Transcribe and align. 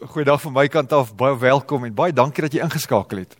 Goeiedag 0.00 0.40
van 0.40 0.54
my 0.56 0.62
kant 0.72 0.92
af. 0.96 1.10
Baie 1.12 1.36
welkom 1.36 1.82
en 1.84 1.92
baie 1.92 2.12
dankie 2.16 2.40
dat 2.46 2.54
jy 2.56 2.62
ingeskakel 2.64 3.18
het. 3.20 3.34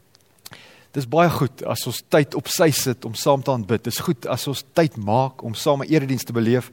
Dis 0.92 1.06
baie 1.08 1.30
goed 1.32 1.62
as 1.64 1.86
ons 1.88 2.02
tyd 2.12 2.36
op 2.36 2.50
sy 2.52 2.68
sit 2.76 3.06
om 3.08 3.14
saam 3.16 3.40
te 3.40 3.48
aanbid. 3.48 3.86
Dis 3.86 4.02
goed 4.04 4.28
as 4.28 4.44
ons 4.50 4.60
tyd 4.76 4.98
maak 5.00 5.40
om 5.40 5.56
saam 5.56 5.80
'n 5.80 5.88
erediens 5.88 6.24
te 6.24 6.36
beleef. 6.36 6.70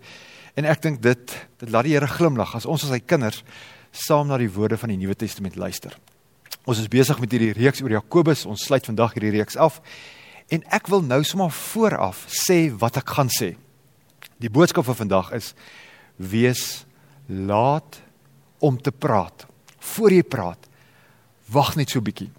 En 0.57 0.65
ek 0.65 0.81
dink 0.81 1.01
dit 1.01 1.47
dit 1.59 1.69
laat 1.69 1.85
die 1.85 1.93
Here 1.93 2.07
glimlag 2.07 2.55
as 2.55 2.65
ons 2.65 2.83
as 2.83 2.89
sy 2.89 2.99
kinders 2.99 3.43
saam 3.91 4.27
na 4.27 4.37
die 4.37 4.51
woorde 4.51 4.77
van 4.77 4.89
die 4.89 4.97
Nuwe 4.97 5.15
Testament 5.15 5.55
luister. 5.55 5.97
Ons 6.65 6.79
is 6.79 6.89
besig 6.89 7.19
met 7.19 7.31
hierdie 7.31 7.53
reeks 7.53 7.81
oor 7.81 7.91
Jakobus. 7.91 8.45
Ons 8.45 8.65
sluit 8.65 8.85
vandag 8.85 9.13
hierdie 9.13 9.39
reeks 9.39 9.55
af. 9.55 9.81
En 10.49 10.63
ek 10.69 10.87
wil 10.87 11.01
nou 11.01 11.23
sommer 11.23 11.51
vooraf 11.51 12.27
sê 12.27 12.77
wat 12.77 12.97
ek 12.97 13.09
gaan 13.09 13.29
sê. 13.29 13.55
Die 14.37 14.49
boodskap 14.49 14.85
vir 14.85 14.95
vandag 14.95 15.31
is 15.31 15.53
wees 16.17 16.85
laat 17.29 18.01
om 18.59 18.77
te 18.77 18.91
praat. 18.91 19.47
Voor 19.93 20.13
jy 20.13 20.23
praat, 20.23 20.67
wag 21.53 21.75
net 21.79 21.93
so 21.93 22.03
bietjie. 22.03 22.29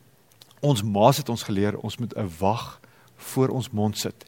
Ons 0.61 0.83
ma's 0.83 1.21
het 1.21 1.29
ons 1.33 1.47
geleer 1.47 1.79
ons 1.79 1.99
moet 1.99 2.15
'n 2.17 2.31
wag 2.39 2.81
voor 3.17 3.49
ons 3.49 3.71
mond 3.71 3.99
sit. 3.99 4.25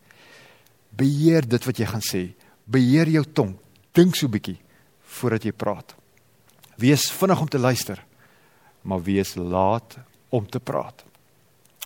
Beheer 0.91 1.49
dit 1.49 1.65
wat 1.65 1.77
jy 1.77 1.87
gaan 1.87 2.03
sê. 2.03 2.35
Beheer 2.65 3.09
jou 3.09 3.25
tong. 3.25 3.57
Dink 3.93 4.17
so 4.17 4.29
bietjie 4.29 4.59
voordat 5.03 5.45
jy 5.45 5.53
praat. 5.53 5.95
Wees 6.77 7.11
vinnig 7.11 7.41
om 7.41 7.49
te 7.49 7.59
luister, 7.59 8.05
maar 8.83 9.03
wees 9.03 9.35
laat 9.35 9.99
om 10.29 10.47
te 10.47 10.61
praat. 10.61 11.05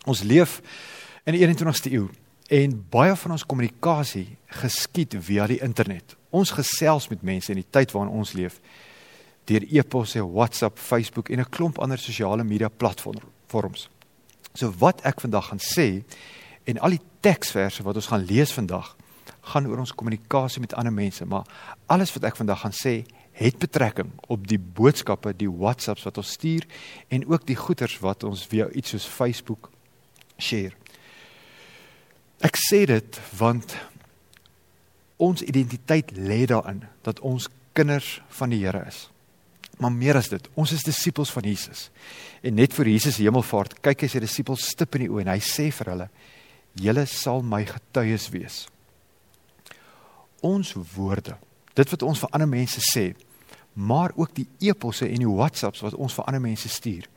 Ons 0.04 0.22
leef 0.22 0.60
in 1.24 1.34
die 1.34 1.46
21ste 1.46 1.90
eeu 1.92 2.08
en 2.48 2.76
baie 2.90 3.16
van 3.16 3.30
ons 3.30 3.46
kommunikasie 3.46 4.36
geskied 4.60 5.16
via 5.18 5.46
die 5.46 5.60
internet. 5.64 6.16
Ons 6.30 6.52
gesels 6.54 7.08
met 7.08 7.22
mense 7.22 7.52
in 7.52 7.62
die 7.62 7.70
tyd 7.70 7.92
waarin 7.94 8.12
ons 8.12 8.34
leef 8.36 8.60
deur 9.44 9.64
e-pos, 9.68 10.14
WhatsApp, 10.14 10.78
Facebook 10.78 11.28
en 11.28 11.40
'n 11.40 11.50
klomp 11.50 11.78
ander 11.78 11.98
sosiale 11.98 12.44
media 12.44 12.68
platforms. 12.68 13.88
So 14.54 14.72
wat 14.78 15.00
ek 15.02 15.20
vandag 15.20 15.48
gaan 15.48 15.60
sê 15.60 16.02
en 16.64 16.78
al 16.78 16.90
die 16.90 17.04
teksverse 17.20 17.82
wat 17.82 17.94
ons 17.94 18.06
gaan 18.06 18.24
lees 18.24 18.52
vandag 18.52 18.96
gaan 19.40 19.66
oor 19.66 19.78
ons 19.78 19.94
kommunikasie 19.94 20.60
met 20.60 20.74
ander 20.74 20.92
mense, 20.92 21.24
maar 21.24 21.44
alles 21.86 22.12
wat 22.12 22.24
ek 22.24 22.36
vandag 22.36 22.60
gaan 22.60 22.76
sê 22.76 23.04
het 23.34 23.58
betrekking 23.58 24.12
op 24.30 24.46
die 24.48 24.58
boodskappe, 24.58 25.34
die 25.36 25.50
WhatsApps 25.50 26.06
wat 26.06 26.18
ons 26.22 26.34
stuur 26.38 26.66
en 27.08 27.26
ook 27.26 27.46
die 27.46 27.58
goeters 27.58 27.98
wat 27.98 28.24
ons 28.24 28.46
via 28.46 28.68
iets 28.70 28.94
soos 28.94 29.08
Facebook 29.10 29.70
share. 30.38 30.72
Ek 32.44 32.56
sê 32.60 32.84
dit 32.86 33.20
want 33.38 33.76
ons 35.16 35.42
identiteit 35.42 36.14
lê 36.16 36.44
daarin 36.46 36.84
dat 37.02 37.20
ons 37.20 37.48
kinders 37.74 38.20
van 38.38 38.54
die 38.54 38.62
Here 38.62 38.84
is. 38.86 39.08
Maar 39.78 39.92
meer 39.92 40.16
as 40.16 40.28
dit, 40.30 40.48
ons 40.54 40.72
is 40.72 40.84
disippels 40.86 41.32
van 41.34 41.46
Jesus. 41.48 41.88
En 42.42 42.54
net 42.54 42.74
voor 42.74 42.88
Jesus 42.88 43.16
se 43.16 43.26
hemelvaart, 43.26 43.80
kyk 43.82 44.04
hy 44.04 44.10
sy 44.12 44.22
disippels 44.22 44.68
stip 44.70 44.94
in 44.98 45.06
die 45.06 45.10
oë 45.10 45.24
en 45.24 45.32
hy 45.34 45.40
sê 45.42 45.70
vir 45.74 45.90
hulle: 45.92 46.08
"Julle 46.80 47.06
sal 47.10 47.42
my 47.42 47.64
getuies 47.66 48.28
wees." 48.30 48.64
Ons 50.44 50.74
woorde, 50.94 51.36
dit 51.74 51.90
wat 51.90 52.02
ons 52.02 52.20
vir 52.20 52.32
ander 52.32 52.48
mense 52.48 52.80
sê, 52.92 53.14
maar 53.74 54.12
ook 54.14 54.34
die 54.34 54.46
eposse 54.60 55.08
en 55.08 55.18
die 55.24 55.30
WhatsApps 55.30 55.82
wat 55.82 55.94
ons 55.94 56.14
vir 56.14 56.24
ander 56.24 56.40
mense 56.40 56.68
stuur, 56.68 57.08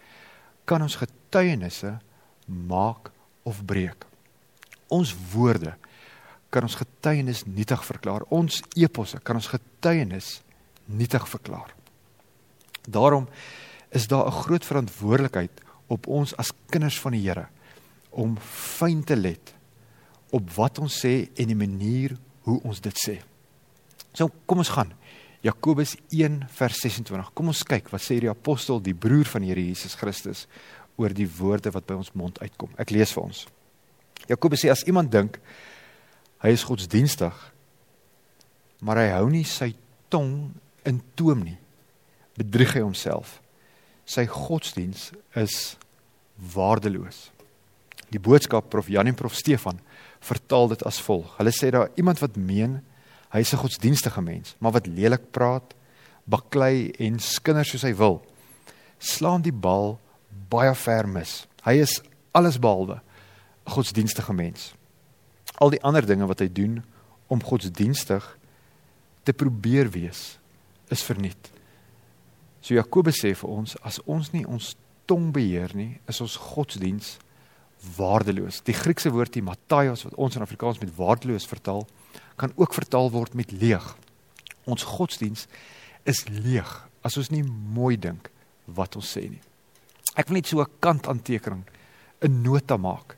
kan 0.66 0.82
ons 0.82 0.96
getuienisse 0.96 2.00
maak 2.48 3.12
of 3.44 3.62
breek. 3.66 4.06
Ons 4.88 5.14
woorde 5.34 5.76
kan 6.50 6.64
ons 6.64 6.78
getuienis 6.80 7.44
nietig 7.46 7.84
verklaar. 7.86 8.24
Ons 8.32 8.62
eposse 8.80 9.20
kan 9.24 9.36
ons 9.40 9.50
getuienis 9.52 10.38
nietig 10.88 11.28
verklaar. 11.28 11.74
Daarom 12.88 13.28
is 13.92 14.08
daar 14.08 14.28
'n 14.28 14.42
groot 14.44 14.66
verantwoordelikheid 14.66 15.62
op 15.88 16.08
ons 16.08 16.36
as 16.36 16.54
kinders 16.70 17.00
van 17.00 17.12
die 17.12 17.22
Here 17.28 17.48
om 18.10 18.38
fyn 18.40 19.04
te 19.04 19.16
let 19.16 19.54
op 20.30 20.50
wat 20.58 20.80
ons 20.80 21.06
sê 21.06 21.30
en 21.36 21.48
die 21.48 21.56
manier 21.56 22.18
hoe 22.42 22.62
ons 22.64 22.82
dit 22.82 22.98
sê. 23.08 23.22
So 24.14 24.32
kom 24.46 24.58
ons 24.58 24.74
gaan. 24.74 24.94
Jakobus 25.46 25.96
1 26.10 26.48
vers 26.50 26.80
26. 26.82 27.34
Kom 27.34 27.48
ons 27.48 27.64
kyk 27.64 27.92
wat 27.94 28.02
sê 28.02 28.20
die 28.20 28.32
apostel, 28.32 28.82
die 28.82 28.96
broer 28.98 29.26
van 29.26 29.46
Here 29.46 29.62
Jesus 29.62 29.96
Christus 29.96 30.48
oor 30.98 31.14
die 31.14 31.28
woorde 31.30 31.72
wat 31.72 31.86
by 31.86 31.94
ons 32.00 32.14
mond 32.18 32.40
uitkom. 32.42 32.72
Ek 32.78 32.90
lees 32.90 33.14
vir 33.14 33.24
ons. 33.24 33.46
Jakobus 34.28 34.66
sê 34.66 34.72
as 34.74 34.84
iemand 34.90 35.12
dink 35.14 35.38
hy 36.42 36.50
is 36.54 36.66
godsdienstig, 36.66 37.34
maar 38.82 38.98
hy 39.02 39.08
hou 39.14 39.30
nie 39.30 39.46
sy 39.48 39.72
tong 40.10 40.52
in 40.86 41.00
toom 41.18 41.46
nie, 41.46 41.58
bedrieg 42.38 42.76
hy 42.78 42.84
homself. 42.86 43.40
Sy 44.08 44.26
godsdiens 44.30 45.12
is 45.36 45.76
waardeloos. 46.54 47.32
Die 48.14 48.22
boodskap 48.24 48.70
prof 48.72 48.88
Jan 48.88 49.10
en 49.10 49.18
prof 49.18 49.36
Stefan 49.36 49.82
vertaal 50.24 50.72
dit 50.72 50.84
as 50.88 51.02
volg. 51.04 51.34
Hulle 51.40 51.52
sê 51.52 51.72
daar 51.74 51.92
iemand 52.00 52.22
wat 52.24 52.38
meen 52.40 52.80
hy 53.34 53.40
is 53.44 53.54
'n 53.54 53.64
godsdienstige 53.64 54.22
mens, 54.22 54.56
maar 54.60 54.72
wat 54.72 54.88
lelik 54.88 55.32
praat, 55.32 55.74
baklei 56.24 56.92
en 57.00 57.20
skinder 57.20 57.66
soos 57.66 57.84
hy 57.84 57.94
wil, 57.94 58.24
slaan 59.00 59.42
die 59.42 59.52
bal 59.52 60.00
baie 60.50 60.74
ver 60.76 61.08
mis. 61.08 61.48
Hy 61.64 61.74
is 61.74 62.02
alles 62.32 62.60
behalwe 62.60 63.02
'n 63.68 63.72
godsdienstige 63.72 64.34
mens. 64.34 64.74
Al 65.60 65.70
die 65.70 65.84
ander 65.84 66.06
dinge 66.06 66.28
wat 66.28 66.40
hy 66.40 66.48
doen 66.48 66.84
om 67.28 67.44
godsdienstig 67.44 68.38
te 69.24 69.34
probeer 69.34 69.90
wees, 69.90 70.40
is 70.90 71.04
verniet. 71.04 71.57
So 72.68 72.76
Jakobus 72.76 73.22
sê 73.24 73.32
vir 73.32 73.48
ons 73.48 73.78
as 73.88 74.02
ons 74.12 74.34
nie 74.34 74.44
ons 74.44 74.74
tong 75.08 75.30
beheer 75.32 75.72
nie, 75.78 76.02
is 76.12 76.20
ons 76.20 76.34
godsdiens 76.50 77.14
waardeloos. 77.96 78.60
Die 78.68 78.76
Griekse 78.76 79.08
woord 79.16 79.38
die 79.38 79.46
Matthias 79.46 80.04
wat 80.04 80.18
ons 80.20 80.36
in 80.36 80.44
Afrikaans 80.44 80.82
met 80.82 80.92
waardeloos 80.98 81.48
vertaal, 81.48 81.86
kan 82.36 82.52
ook 82.60 82.76
vertaal 82.76 83.08
word 83.14 83.38
met 83.40 83.54
leeg. 83.56 83.86
Ons 84.68 84.84
godsdiens 84.84 85.46
is 86.04 86.26
leeg 86.28 86.68
as 87.08 87.16
ons 87.16 87.32
nie 87.32 87.46
mooi 87.48 87.96
dink 87.96 88.28
wat 88.76 89.00
ons 89.00 89.16
sê 89.16 89.30
nie. 89.30 89.40
Ek 90.20 90.28
wil 90.28 90.42
net 90.42 90.52
so 90.52 90.60
'n 90.60 90.68
kant 90.82 91.08
aantekening 91.08 91.64
'n 92.20 92.44
nota 92.44 92.76
maak. 92.76 93.16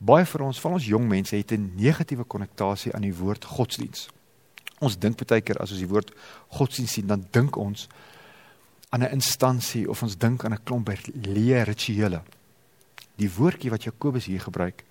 Baie 0.00 0.24
vir 0.24 0.42
ons, 0.42 0.60
van 0.60 0.72
ons 0.72 0.86
jong 0.86 1.06
mense 1.08 1.36
het 1.36 1.52
'n 1.52 1.76
negatiewe 1.76 2.24
konnotasie 2.24 2.94
aan 2.94 3.02
die 3.02 3.12
woord 3.14 3.44
godsdiens. 3.44 4.08
Ons 4.80 4.96
dink 4.96 5.20
baie 5.26 5.42
keer 5.42 5.60
as 5.60 5.70
ons 5.70 5.80
die 5.80 5.88
woord 5.88 6.12
godsdiens 6.48 6.92
sien, 6.92 7.06
dan 7.06 7.26
dink 7.30 7.56
ons 7.56 7.88
aan 8.88 9.02
'n 9.02 9.12
instansie 9.12 9.88
of 9.90 10.02
ons 10.02 10.18
dink 10.18 10.44
aan 10.44 10.52
'n 10.52 10.62
klomp 10.64 10.88
leë 11.14 11.62
rituele. 11.62 12.22
Die 13.16 13.30
woordjie 13.30 13.70
wat 13.70 13.84
Jakobus 13.84 14.24
hier 14.24 14.40
gebruik, 14.40 14.84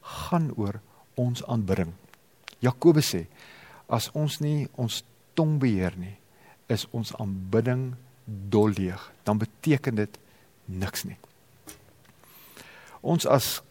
gaan 0.00 0.52
oor 0.56 0.80
ons 1.14 1.44
aanbidding. 1.46 1.92
Jakobus 2.58 3.14
sê 3.14 3.26
as 3.86 4.10
ons 4.12 4.40
nie 4.40 4.68
ons 4.74 5.04
tong 5.34 5.58
beheer 5.58 5.94
nie, 5.96 6.16
is 6.66 6.86
ons 6.90 7.14
aanbidding 7.16 7.94
dolleeg. 8.24 9.12
Dan 9.24 9.38
beteken 9.38 9.94
dit 9.94 10.18
niks 10.64 11.04
nie. 11.04 11.16
Ons 13.00 13.26
as 13.26 13.62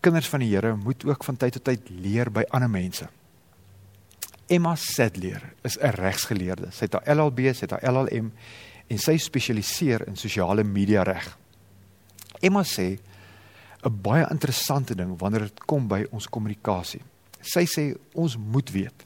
kinders 0.00 0.28
van 0.28 0.40
die 0.40 0.50
Here 0.52 0.76
moet 0.76 1.04
ook 1.04 1.24
van 1.24 1.36
tyd 1.36 1.52
tot 1.52 1.64
tyd 1.64 1.88
leer 1.88 2.30
by 2.30 2.44
ander 2.50 2.70
mense. 2.70 3.08
Emma 4.46 4.74
Sadleer 4.76 5.54
is 5.62 5.78
'n 5.78 5.94
regsgeleerde. 5.96 6.70
Sy 6.70 6.84
het 6.84 6.92
haar 6.92 7.16
LLB, 7.16 7.54
sy 7.54 7.64
het 7.64 7.70
haar 7.70 7.92
LLM 7.92 8.32
en 8.86 8.98
sy 8.98 9.16
spesialiseer 9.16 10.08
in 10.08 10.16
sosiale 10.16 10.64
media 10.64 11.02
reg. 11.02 11.38
Emma 12.40 12.62
sê 12.62 12.98
'n 13.84 14.00
baie 14.02 14.26
interessante 14.30 14.94
ding 14.94 15.18
wanneer 15.18 15.40
dit 15.40 15.64
kom 15.64 15.88
by 15.88 16.06
ons 16.10 16.28
kommunikasie. 16.28 17.02
Sy 17.40 17.64
sê 17.64 17.96
ons 18.14 18.36
moet 18.36 18.70
weet 18.70 19.04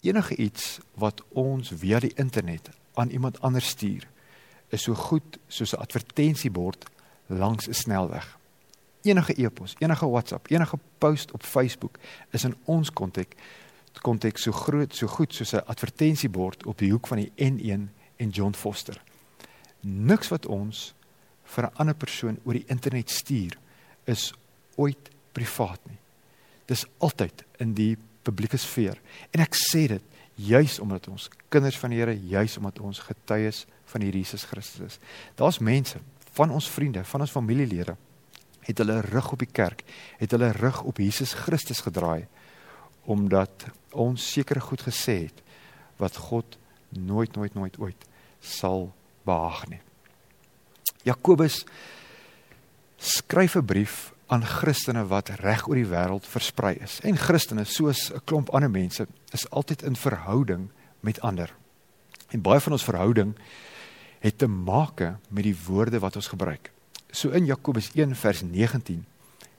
enige 0.00 0.36
iets 0.36 0.78
wat 0.94 1.22
ons 1.28 1.72
via 1.74 1.98
die 2.00 2.12
internet 2.16 2.70
aan 2.94 3.10
iemand 3.10 3.40
anders 3.40 3.68
stuur 3.74 4.06
is 4.68 4.82
so 4.82 4.94
goed 4.94 5.38
soos 5.48 5.72
'n 5.72 5.80
advertensiebord 5.80 6.84
langs 7.26 7.68
'n 7.68 7.74
snelweg. 7.74 8.38
Enige 9.02 9.34
e-pos, 9.36 9.74
enige 9.78 10.08
WhatsApp, 10.08 10.50
enige 10.50 10.78
post 10.98 11.32
op 11.32 11.42
Facebook 11.42 11.98
is 12.30 12.44
in 12.44 12.56
ons 12.64 12.92
konteks 12.92 13.36
konteks 13.98 14.42
so 14.42 14.52
groot, 14.52 14.94
so 14.94 15.06
goed 15.06 15.34
soos 15.34 15.52
'n 15.52 15.66
advertensiebord 15.66 16.66
op 16.66 16.78
die 16.78 16.90
hoek 16.90 17.06
van 17.06 17.18
die 17.18 17.32
N1 17.36 17.90
en 18.18 18.30
John 18.34 18.54
Foster. 18.54 18.98
Niks 19.80 20.28
wat 20.28 20.46
ons 20.46 20.92
vir 21.54 21.64
'n 21.64 21.76
ander 21.76 21.94
persoon 21.94 22.38
oor 22.44 22.54
die 22.54 22.68
internet 22.68 23.10
stuur 23.10 23.56
is 24.04 24.32
ooit 24.76 25.10
privaat 25.32 25.80
nie. 25.86 25.98
Dis 26.66 26.86
altyd 26.98 27.44
in 27.58 27.74
die 27.74 27.96
publieke 28.22 28.56
sfeer. 28.56 28.98
En 29.30 29.40
ek 29.40 29.54
sê 29.54 29.86
dit 29.88 30.02
juis 30.34 30.78
omdat 30.78 31.08
ons 31.08 31.28
kinders 31.48 31.78
van 31.78 31.90
die 31.90 31.98
Here, 31.98 32.14
juis 32.14 32.56
omdat 32.56 32.78
ons 32.78 32.98
getuies 32.98 33.66
van 33.84 34.00
die 34.00 34.12
Jesus 34.12 34.44
Christus 34.44 34.80
is. 34.80 34.98
Daar's 35.34 35.58
mense 35.58 35.98
van 36.32 36.50
ons 36.50 36.68
vriende, 36.68 37.04
van 37.04 37.20
ons 37.20 37.34
familielede 37.34 37.96
het 38.68 38.78
hulle 38.78 39.00
rug 39.00 39.32
op 39.32 39.38
die 39.38 39.52
kerk, 39.52 39.82
het 40.18 40.30
hulle 40.30 40.52
rug 40.52 40.82
op 40.82 40.98
Jesus 41.00 41.32
Christus 41.32 41.80
gedraai 41.80 42.26
omdat 43.08 43.64
ons 43.96 44.20
sekere 44.32 44.60
goed 44.60 44.82
gesê 44.84 45.22
het 45.24 45.38
wat 45.96 46.18
God 46.28 46.58
nooit 46.88 47.36
nooit 47.36 47.54
nooit 47.54 47.78
ooit 47.78 48.04
sal 48.40 48.92
behaag 49.24 49.68
nie. 49.68 49.80
Jakobus 51.02 51.64
skryf 52.96 53.56
'n 53.56 53.64
brief 53.64 54.12
aan 54.26 54.44
Christene 54.44 55.06
wat 55.06 55.28
reg 55.40 55.68
oor 55.68 55.74
die 55.74 55.88
wêreld 55.88 56.26
versprei 56.26 56.74
is. 56.84 57.00
En 57.00 57.16
Christene, 57.16 57.64
soos 57.64 58.12
'n 58.12 58.20
klomp 58.24 58.50
ander 58.50 58.70
mense, 58.70 59.06
is 59.32 59.50
altyd 59.50 59.82
in 59.82 59.96
verhouding 59.96 60.70
met 61.00 61.20
ander. 61.20 61.54
En 62.28 62.42
baie 62.42 62.60
van 62.60 62.72
ons 62.72 62.84
verhouding 62.84 63.36
het 64.18 64.38
te 64.38 64.46
maak 64.46 65.00
met 65.28 65.44
die 65.44 65.56
woorde 65.66 65.98
wat 65.98 66.16
ons 66.16 66.28
gebruik. 66.28 66.72
So 67.10 67.28
in 67.28 67.46
Jakobus 67.46 67.90
1 67.94 68.14
vers 68.14 68.42
19 68.42 69.06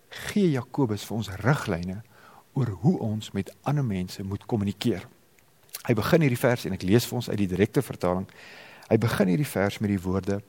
gee 0.09 0.51
Jakobus 0.51 1.05
vir 1.05 1.17
ons 1.17 1.29
riglyne 1.29 2.01
oor 2.53 2.67
hoe 2.67 2.99
ons 2.99 3.31
met 3.31 3.53
ander 3.61 3.85
mense 3.85 4.23
moet 4.23 4.45
kommunikeer. 4.45 5.07
Hy 5.87 5.95
begin 5.97 6.25
hierdie 6.25 6.39
vers 6.39 6.65
en 6.67 6.75
ek 6.75 6.85
lees 6.85 7.07
vir 7.09 7.19
ons 7.21 7.29
uit 7.31 7.39
die 7.39 7.49
direkte 7.49 7.81
vertaling. 7.85 8.27
Hy 8.89 8.97
begin 9.01 9.31
hierdie 9.31 9.47
vers 9.47 9.79
met 9.79 9.93
die 9.93 10.01
woorde 10.01 10.39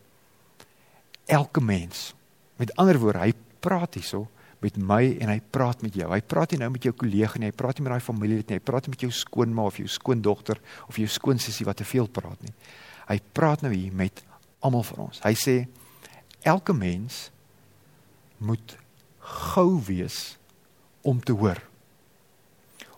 elke 1.30 1.62
mens. 1.62 2.10
Met 2.60 2.74
ander 2.80 2.98
woorde, 3.00 3.22
hy 3.22 3.32
praat 3.62 3.96
hierso 3.96 4.26
met 4.60 4.76
my 4.76 5.00
en 5.22 5.30
hy 5.32 5.38
praat 5.52 5.80
met 5.84 5.94
jou. 5.96 6.08
Hy 6.10 6.20
praat 6.28 6.52
nie 6.52 6.60
nou 6.60 6.68
met 6.74 6.84
jou 6.84 6.92
kollega 6.96 7.40
nie, 7.40 7.48
hy 7.48 7.56
praat 7.56 7.78
nie 7.78 7.86
met 7.86 7.94
daai 7.94 8.04
familielid 8.04 8.50
nie, 8.50 8.58
hy 8.60 8.64
praat 8.64 8.86
nie 8.86 8.94
met 8.96 9.04
jou 9.06 9.12
skoonma 9.14 9.64
of 9.70 9.78
jou 9.80 9.88
skoondogter 9.88 10.60
of 10.88 10.98
jou 11.00 11.08
skoonsussie 11.08 11.64
wat 11.68 11.80
te 11.80 11.88
veel 11.88 12.10
praat 12.12 12.42
nie. 12.44 12.52
Hy 13.08 13.16
praat 13.36 13.64
nou 13.64 13.72
hier 13.72 13.94
met 13.96 14.20
almal 14.60 14.84
van 14.90 15.06
ons. 15.08 15.22
Hy 15.24 15.32
sê 15.38 15.56
elke 16.44 16.76
mens 16.76 17.28
moet 18.40 18.76
gou 19.52 19.80
wees 19.88 20.36
om 21.06 21.20
te 21.24 21.32
hoor. 21.36 21.60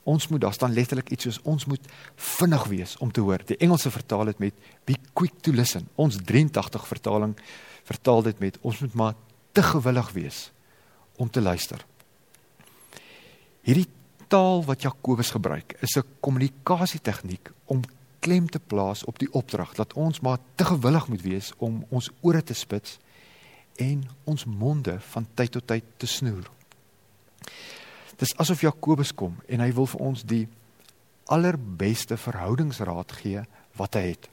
Ons 0.05 0.29
moet 0.29 0.41
daar 0.41 0.53
staan 0.53 0.73
letterlik 0.73 1.11
iets 1.11 1.29
soos 1.29 1.41
ons 1.43 1.65
moet 1.71 1.85
vinnig 2.17 2.65
wees 2.65 2.97
om 2.97 3.13
te 3.13 3.21
hoor. 3.21 3.43
Die 3.47 3.57
Engelse 3.57 3.91
vertaal 3.91 4.25
dit 4.25 4.39
met 4.39 4.55
be 4.85 4.97
quick 5.15 5.41
to 5.41 5.53
listen. 5.53 5.89
Ons 5.95 6.19
83 6.25 6.87
vertaling 6.87 7.37
vertaal 7.87 8.23
dit 8.23 8.39
met 8.39 8.59
ons 8.61 8.79
moet 8.81 8.95
maar 8.95 9.15
te 9.53 9.63
gewillig 9.63 10.13
wees 10.13 10.51
om 11.17 11.31
te 11.31 11.41
luister. 11.41 11.85
Hierdie 13.63 13.89
taal 14.33 14.65
wat 14.65 14.83
Jakobus 14.83 15.31
gebruik, 15.31 15.77
is 15.81 15.97
'n 15.97 16.03
kommunikasietegniek 16.21 17.53
om 17.65 17.83
klem 18.19 18.49
te 18.49 18.59
plaas 18.59 19.05
op 19.05 19.19
die 19.19 19.33
opdrag 19.33 19.75
dat 19.75 19.93
ons 19.93 20.21
maar 20.21 20.39
te 20.55 20.65
gewillig 20.65 21.09
moet 21.09 21.23
wees 21.23 21.53
om 21.57 21.85
ons 21.89 22.11
ore 22.21 22.43
te 22.43 22.55
spits 22.55 22.99
en 23.77 24.09
ons 24.25 24.45
monde 24.45 25.01
van 25.01 25.27
tyd 25.35 25.51
tot 25.51 25.67
tyd 25.67 25.85
te 25.97 26.07
snoer. 26.07 26.51
Dis 28.23 28.35
asof 28.39 28.63
Jakobus 28.63 29.11
kom 29.19 29.35
en 29.51 29.63
hy 29.65 29.73
wil 29.75 29.89
vir 29.91 30.03
ons 30.07 30.23
die 30.23 30.45
allerbeste 31.33 32.15
verhoudingsraad 32.21 33.15
gee 33.19 33.43
wat 33.79 33.99
hy 33.99 34.05
het. 34.13 34.29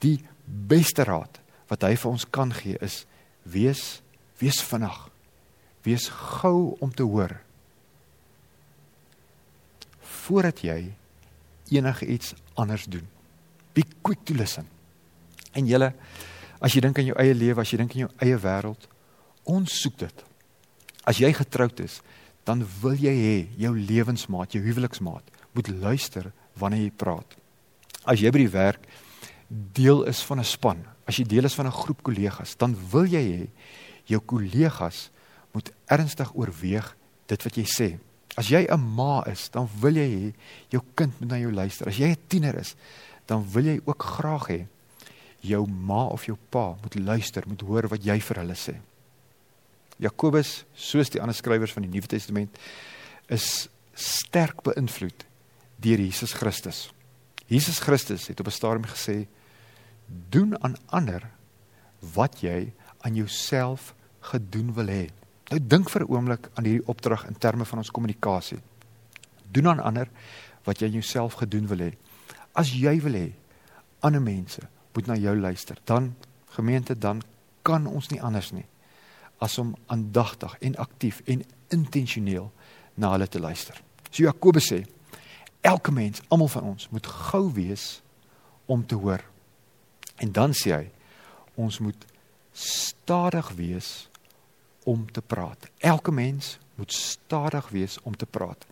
Die 0.00 0.18
beste 0.44 1.04
raad 1.04 1.40
wat 1.68 1.84
hy 1.84 1.94
vir 2.00 2.10
ons 2.14 2.24
kan 2.32 2.52
gee 2.56 2.80
is 2.84 3.02
wees 3.44 4.00
wees 4.40 4.62
vinnig 4.64 4.96
wees 5.84 6.08
gou 6.08 6.74
om 6.82 6.92
te 6.96 7.04
hoor 7.04 7.36
voordat 10.24 10.62
jy 10.64 10.78
enige 11.74 12.06
iets 12.08 12.32
anders 12.56 12.86
doen. 12.88 13.04
Be 13.76 13.84
quick 14.02 14.24
to 14.24 14.34
listen. 14.34 14.64
En 15.52 15.68
julle 15.68 15.92
as 16.64 16.72
jy 16.72 16.80
dink 16.80 16.98
aan 16.98 17.10
jou 17.10 17.16
eie 17.20 17.34
lewe, 17.36 17.60
as 17.60 17.68
jy 17.72 17.82
dink 17.82 17.92
aan 17.92 18.06
jou 18.06 18.12
eie 18.24 18.36
wêreld, 18.40 18.86
ons 19.44 19.80
soek 19.82 19.98
dit. 20.00 20.22
As 21.04 21.20
jy 21.20 21.28
getroud 21.36 21.82
is, 21.84 21.98
dan 22.44 22.64
wil 22.80 22.96
jy 23.00 23.14
hê 23.14 23.36
jou 23.56 23.72
lewensmaat, 23.76 24.52
jou 24.52 24.62
huweliksmaat 24.64 25.30
moet 25.54 25.68
luister 25.68 26.32
wanneer 26.60 26.88
jy 26.88 26.92
praat. 26.96 27.36
As 28.04 28.20
jy 28.20 28.30
by 28.30 28.42
die 28.44 28.52
werk 28.52 28.88
deel 29.48 30.04
is 30.10 30.22
van 30.22 30.40
'n 30.40 30.44
span, 30.44 30.84
as 31.06 31.16
jy 31.16 31.24
deel 31.24 31.44
is 31.44 31.54
van 31.54 31.66
'n 31.66 31.72
groep 31.72 32.02
kollegas, 32.02 32.56
dan 32.56 32.76
wil 32.90 33.06
jy 33.06 33.22
hê 33.22 33.48
jou 34.06 34.20
kollegas 34.20 35.10
moet 35.52 35.70
ernstig 35.86 36.34
oorweeg 36.34 36.96
dit 37.26 37.42
wat 37.42 37.56
jy 37.56 37.64
sê. 37.64 37.98
As 38.36 38.48
jy 38.48 38.66
'n 38.66 38.80
ma 38.80 39.22
is, 39.26 39.48
dan 39.48 39.68
wil 39.80 39.94
jy 39.94 40.08
hê 40.08 40.34
jou 40.70 40.82
kind 40.94 41.20
moet 41.20 41.30
na 41.30 41.38
jou 41.38 41.52
luister. 41.52 41.88
As 41.88 41.96
jy 41.96 42.10
'n 42.10 42.26
tiener 42.28 42.58
is, 42.58 42.74
dan 43.26 43.44
wil 43.52 43.64
jy 43.64 43.80
ook 43.84 44.02
graag 44.02 44.48
hê 44.48 44.66
jou 45.40 45.66
ma 45.66 46.06
of 46.06 46.24
jou 46.26 46.36
pa 46.50 46.76
moet 46.82 46.94
luister, 46.94 47.44
moet 47.46 47.60
hoor 47.60 47.88
wat 47.88 48.04
jy 48.04 48.20
vir 48.20 48.36
hulle 48.36 48.54
sê. 48.54 48.74
Jakobus, 50.04 50.64
soos 50.76 51.10
die 51.12 51.20
ander 51.22 51.36
skrywers 51.36 51.72
van 51.72 51.86
die 51.86 51.92
Nuwe 51.92 52.08
Testament, 52.10 52.58
is 53.32 53.68
sterk 53.94 54.60
beïnvloed 54.66 55.24
deur 55.84 56.02
Jesus 56.02 56.34
Christus. 56.36 56.88
Jesus 57.48 57.80
Christus 57.84 58.28
het 58.28 58.40
op 58.40 58.46
'n 58.46 58.58
stadium 58.58 58.84
gesê: 58.84 59.26
"Doen 60.06 60.62
aan 60.62 60.76
ander 60.86 61.30
wat 62.14 62.40
jy 62.40 62.72
aan 63.00 63.14
jouself 63.14 63.94
gedoen 64.20 64.74
wil 64.74 64.86
hê." 64.86 65.08
Nou 65.50 65.60
dink 65.60 65.90
vir 65.90 66.02
'n 66.02 66.10
oomblik 66.10 66.48
aan 66.54 66.64
hierdie 66.64 66.88
opdrag 66.88 67.26
in 67.26 67.38
terme 67.38 67.64
van 67.64 67.78
ons 67.78 67.90
kommunikasie. 67.90 68.58
Doen 69.52 69.68
aan 69.68 69.80
ander 69.80 70.08
wat 70.64 70.78
jy 70.80 70.88
jouself 70.88 71.32
gedoen 71.34 71.66
wil 71.66 71.78
hê. 71.78 71.92
As 72.52 72.72
jy 72.72 73.00
wil 73.00 73.12
hê 73.12 73.32
ander 74.00 74.22
mense 74.22 74.60
moet 74.92 75.06
na 75.06 75.14
jou 75.14 75.36
luister, 75.36 75.76
dan 75.84 76.16
gemeente 76.48 76.98
dan 76.98 77.22
kan 77.62 77.86
ons 77.86 78.08
nie 78.08 78.22
anders 78.22 78.52
nie 78.52 78.66
as 79.44 79.58
om 79.60 79.74
aandagtig 79.92 80.56
en 80.64 80.76
aktief 80.80 81.20
en 81.28 81.44
intentioneel 81.74 82.48
na 82.94 83.10
hulle 83.12 83.28
te 83.28 83.42
luister. 83.42 83.76
So 84.10 84.24
Jakobus 84.24 84.70
sê 84.70 84.84
elke 85.64 85.92
mens, 85.92 86.22
almal 86.28 86.50
van 86.52 86.72
ons 86.74 86.88
moet 86.92 87.06
gou 87.06 87.46
wees 87.56 88.02
om 88.70 88.84
te 88.86 88.96
hoor. 88.96 89.24
En 90.16 90.32
dan 90.32 90.54
sê 90.56 90.74
hy 90.74 90.84
ons 91.60 91.78
moet 91.84 92.06
stadig 92.54 93.48
wees 93.58 94.08
om 94.84 95.06
te 95.10 95.20
praat. 95.20 95.68
Elke 95.78 96.12
mens 96.12 96.58
moet 96.78 96.92
stadig 96.92 97.68
wees 97.74 97.98
om 98.02 98.16
te 98.16 98.26
praat. 98.26 98.66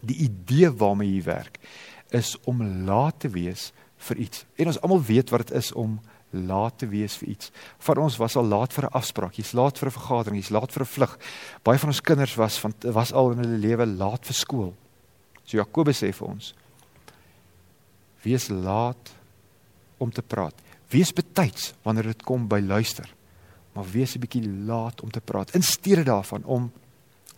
Die 0.00 0.16
idee 0.26 0.70
waarmee 0.70 1.14
jy 1.14 1.22
werk 1.26 1.60
is 2.14 2.36
om 2.44 2.62
laat 2.86 3.20
te 3.24 3.30
wees 3.32 3.70
vir 4.08 4.20
iets. 4.26 4.44
En 4.56 4.70
ons 4.70 4.80
almal 4.80 5.02
weet 5.02 5.32
wat 5.32 5.46
dit 5.46 5.56
is 5.58 5.72
om 5.72 5.98
laat 6.46 6.78
te 6.78 6.88
wees 6.88 7.16
vir 7.16 7.28
iets. 7.28 7.50
Van 7.78 7.98
ons 7.98 8.16
was 8.16 8.36
al 8.36 8.44
laat 8.44 8.72
vir 8.72 8.84
'n 8.84 8.92
afspraak, 8.92 9.34
jy's 9.34 9.52
laat 9.52 9.78
vir 9.78 9.88
'n 9.88 9.98
vergadering, 9.98 10.36
jy's 10.36 10.50
laat 10.50 10.72
vir 10.72 10.82
'n 10.82 10.92
vlug. 10.94 11.18
Baie 11.62 11.78
van 11.78 11.88
ons 11.88 12.00
kinders 12.00 12.34
was 12.34 12.58
van 12.58 12.74
was 12.92 13.12
al 13.12 13.32
in 13.32 13.38
hulle 13.38 13.58
lewe 13.58 13.86
laat 13.86 14.24
vir 14.26 14.34
skool. 14.34 14.74
So 15.44 15.56
Jakobus 15.56 16.02
sê 16.02 16.12
vir 16.12 16.28
ons: 16.28 16.54
Wees 18.22 18.48
laat 18.48 19.14
om 19.98 20.10
te 20.10 20.22
praat. 20.22 20.54
Wees 20.90 21.12
betyds 21.12 21.74
wanneer 21.82 22.04
dit 22.04 22.22
kom 22.22 22.48
by 22.48 22.60
luister 22.60 23.16
maar 23.76 23.90
wees 23.90 24.14
'n 24.14 24.18
bietjie 24.18 24.48
laat 24.48 25.00
om 25.00 25.10
te 25.10 25.20
praat. 25.20 25.54
In 25.54 25.62
steede 25.62 26.02
daarvan 26.02 26.44
om 26.44 26.72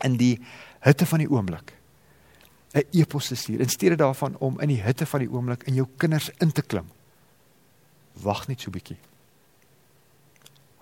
in 0.01 0.17
die 0.17 0.41
hitte 0.81 1.07
van 1.07 1.19
die 1.19 1.31
oomblik 1.31 1.73
'n 2.73 2.83
epos 2.91 3.27
te 3.27 3.35
stuur. 3.35 3.61
In 3.61 3.69
steede 3.69 3.97
daarvan 3.97 4.37
om 4.39 4.61
in 4.61 4.69
die 4.69 4.83
hitte 4.83 5.07
van 5.07 5.21
die 5.21 5.31
oomblik 5.31 5.63
in 5.63 5.75
jou 5.75 5.89
kinders 5.97 6.31
in 6.39 6.53
te 6.53 6.63
klim. 6.63 6.87
Wag 8.23 8.49
net 8.49 8.61
so 8.61 8.71
'n 8.71 8.73
bietjie. 8.73 8.99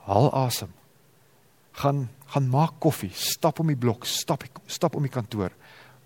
Haal 0.06 0.32
asem. 0.32 0.72
Gaan 1.72 2.08
gaan 2.26 2.48
maak 2.50 2.80
koffie, 2.82 3.10
stap 3.14 3.60
om 3.60 3.66
die 3.66 3.76
blok, 3.76 4.04
stap 4.04 4.44
stap 4.66 4.96
om 4.96 5.02
die 5.02 5.12
kantoor, 5.12 5.52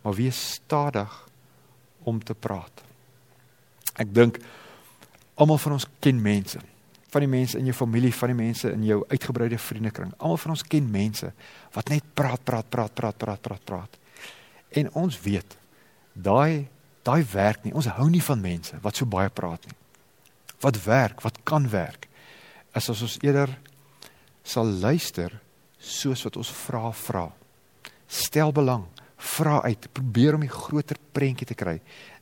maar 0.03 0.15
wees 0.15 0.53
stadig 0.53 1.29
om 2.05 2.21
te 2.21 2.35
praat. 2.35 2.83
Ek 3.97 4.15
dink 4.15 4.39
almal 5.35 5.59
van 5.59 5.73
ons 5.73 5.87
ken 6.01 6.21
mense 6.23 6.61
van 7.11 7.25
die 7.25 7.31
mense 7.31 7.59
in 7.59 7.67
jou 7.67 7.75
familie, 7.75 8.13
van 8.15 8.31
die 8.31 8.39
mense 8.39 8.71
in 8.71 8.85
jou 8.87 9.01
uitgebreide 9.11 9.59
vriendekring. 9.59 10.13
Almal 10.19 10.39
van 10.45 10.55
ons 10.55 10.63
ken 10.63 10.87
mense 10.91 11.33
wat 11.75 11.91
net 11.91 12.07
praat, 12.15 12.45
praat, 12.47 12.69
praat, 12.71 12.95
praat, 12.95 13.17
praat, 13.19 13.43
praat, 13.43 13.65
praat. 13.67 13.99
En 14.79 14.93
ons 14.95 15.17
weet 15.25 15.57
daai 16.15 16.69
daai 17.03 17.25
werk 17.33 17.65
nie. 17.65 17.73
Ons 17.75 17.89
hou 17.97 18.07
nie 18.13 18.23
van 18.23 18.43
mense 18.45 18.77
wat 18.85 18.99
so 18.99 19.09
baie 19.09 19.31
praat 19.33 19.65
nie. 19.67 19.80
Wat 20.61 20.83
werk, 20.85 21.21
wat 21.25 21.39
kan 21.45 21.69
werk 21.71 22.09
is 22.75 22.91
as 22.91 23.03
ons 23.03 23.19
eerder 23.25 23.51
sal 24.47 24.69
luister 24.81 25.33
soos 25.81 26.23
wat 26.27 26.37
ons 26.39 26.51
vra 26.67 26.91
vra. 26.95 27.27
Stel 28.11 28.53
belang, 28.53 28.85
vra 29.17 29.61
uit, 29.65 29.89
probeer 29.95 30.37
om 30.37 30.45
die 30.45 30.53
groter 30.53 30.99
prentjie 31.15 31.49
te 31.49 31.57
kry. 31.59 31.79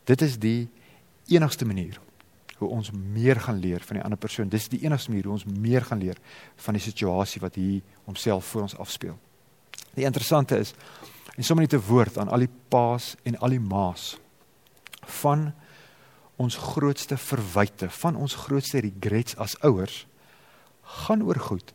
Dit 0.09 0.23
is 0.23 0.38
die 0.40 0.68
enigste 1.28 1.66
manier 1.68 1.99
hoe 2.59 2.71
ons 2.75 2.90
meer 2.90 3.38
gaan 3.40 3.61
leer 3.62 3.85
van 3.87 3.99
die 3.99 4.04
ander 4.04 4.18
persoon. 4.18 4.50
Dis 4.50 4.71
die 4.71 4.83
enigste 4.87 5.12
manier 5.12 5.28
hoe 5.28 5.37
ons 5.37 5.47
meer 5.47 5.85
gaan 5.87 6.00
leer 6.02 6.18
van 6.64 6.75
die 6.75 6.83
situasie 6.83 7.42
wat 7.42 7.59
hier 7.59 7.83
homself 8.09 8.49
voor 8.50 8.66
ons 8.66 8.78
afspeel. 8.83 9.18
Die 9.95 10.07
interessante 10.07 10.59
is 10.59 10.75
en 11.37 11.45
sommer 11.47 11.66
net 11.66 11.75
'n 11.75 11.87
woord 11.87 12.18
aan 12.18 12.28
al 12.28 12.47
die 12.47 12.54
paas 12.68 13.16
en 13.23 13.38
al 13.38 13.54
die 13.54 13.62
ma's 13.62 14.18
van 15.23 15.52
ons 16.38 16.57
grootste 16.75 17.18
verwyte, 17.18 17.90
van 17.90 18.16
ons 18.16 18.37
grootste 18.47 18.83
regrets 18.85 19.37
as 19.42 19.59
ouers 19.66 20.07
gaan 21.02 21.23
oor 21.26 21.40
goed 21.50 21.75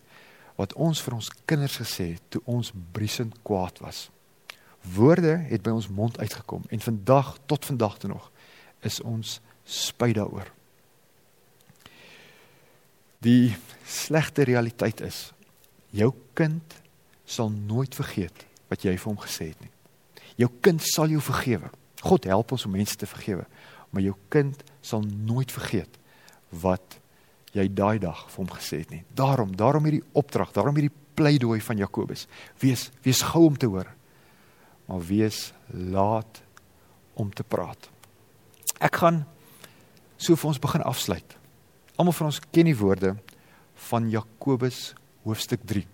wat 0.58 0.74
ons 0.74 1.01
vir 1.01 1.15
ons 1.17 1.29
kinders 1.50 1.79
gesê 1.82 2.13
het 2.15 2.25
toe 2.34 2.41
ons 2.50 2.72
briesend 2.93 3.36
kwaad 3.46 3.79
was. 3.84 4.08
Woorde 4.96 5.38
het 5.50 5.63
by 5.65 5.74
ons 5.74 5.89
mond 5.89 6.17
uitgekom 6.20 6.65
en 6.70 6.84
vandag 6.84 7.36
tot 7.50 7.65
vandag 7.65 7.98
toe 8.01 8.12
nog 8.13 8.29
is 8.86 9.00
ons 9.01 9.39
spyt 9.63 10.17
daaroor. 10.20 10.50
Die 13.24 13.55
slegte 13.88 14.43
realiteit 14.43 15.01
is 15.01 15.32
jou 15.96 16.12
kind 16.36 16.75
sal 17.25 17.50
nooit 17.53 17.96
vergeet 17.96 18.46
wat 18.70 18.84
jy 18.84 18.98
vir 18.98 19.10
hom 19.10 19.22
gesê 19.22 19.53
het 19.53 19.62
nie. 19.63 19.72
Jou 20.41 20.50
kind 20.65 20.82
sal 20.84 21.13
jou 21.13 21.22
vergewe. 21.24 21.70
God 22.03 22.27
help 22.27 22.51
ons 22.51 22.65
om 22.67 22.74
mense 22.75 22.98
te 23.00 23.08
vergewe, 23.08 23.46
maar 23.93 24.01
jou 24.01 24.15
kind 24.33 24.63
sal 24.81 25.05
nooit 25.05 25.51
vergeet 25.53 26.00
wat 26.63 26.97
jy 27.53 27.67
daai 27.69 28.00
dag 28.01 28.25
vir 28.31 28.41
hom 28.41 28.51
gesê 28.55 28.81
het 28.81 28.93
nie. 28.93 29.03
Daarom, 29.13 29.53
daarom 29.55 29.85
hierdie 29.85 30.05
opdrag, 30.17 30.53
daarom 30.55 30.77
hierdie 30.79 30.95
pleidooi 31.13 31.59
van 31.62 31.77
Jakobus. 31.77 32.25
Wees 32.62 32.89
wees 33.05 33.21
gou 33.21 33.45
om 33.51 33.57
te 33.57 33.69
hoor, 33.69 33.91
maar 34.89 35.03
wees 35.05 35.51
laat 35.69 36.41
om 37.13 37.29
te 37.29 37.45
praat. 37.45 37.89
Ek 38.81 38.97
gaan 39.03 39.23
so 40.17 40.35
vir 40.35 40.50
ons 40.50 40.62
begin 40.62 40.85
afsluit. 40.89 41.38
Almal 41.95 42.17
van 42.17 42.31
ons 42.31 42.41
ken 42.50 42.69
die 42.71 42.77
woorde 42.77 43.13
van 43.89 44.09
Jakobus 44.09 44.93
hoofstuk 45.27 45.62
3. 45.69 45.85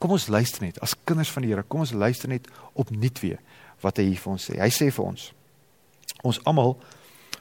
Kom 0.00 0.14
ons 0.16 0.30
luister 0.32 0.64
net 0.64 0.80
as 0.80 0.96
kinders 1.04 1.32
van 1.34 1.44
die 1.44 1.52
Here. 1.52 1.66
Kom 1.68 1.84
ons 1.84 1.92
luister 1.92 2.30
net 2.32 2.48
opnuut 2.72 3.20
weer 3.20 3.42
wat 3.84 4.00
hy 4.00 4.08
hier 4.08 4.22
vir 4.22 4.32
ons 4.32 4.48
sê. 4.48 4.56
Hy 4.56 4.70
sê 4.72 4.88
vir 4.88 5.04
ons: 5.04 5.26
Ons 6.24 6.40
almal 6.48 6.78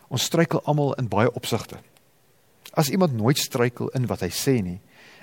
ons 0.10 0.26
struikel 0.26 0.62
almal 0.66 0.96
in 1.00 1.08
baie 1.10 1.32
opsigte. 1.38 1.80
As 2.74 2.90
iemand 2.90 3.14
nooit 3.18 3.38
struikel 3.38 3.90
in 3.98 4.08
wat 4.10 4.22
hy 4.26 4.30
sê 4.34 4.60
nie, 4.62 4.80